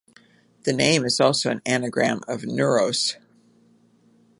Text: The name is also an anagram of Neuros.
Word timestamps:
The 0.63 0.73
name 0.73 1.05
is 1.05 1.19
also 1.19 1.51
an 1.51 1.61
anagram 1.63 2.21
of 2.27 2.41
Neuros. 2.41 3.17